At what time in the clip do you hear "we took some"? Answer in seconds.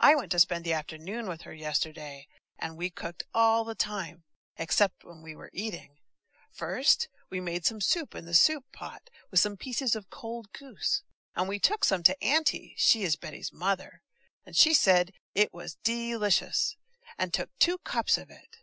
11.48-12.02